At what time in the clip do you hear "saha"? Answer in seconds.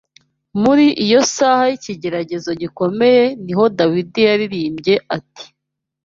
1.35-1.63